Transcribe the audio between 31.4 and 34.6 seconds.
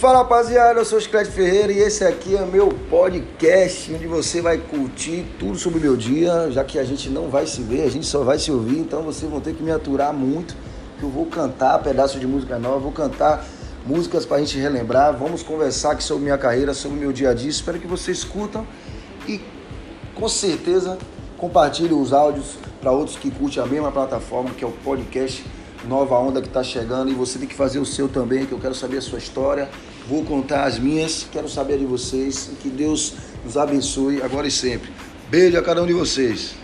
saber de vocês que Deus nos abençoe agora e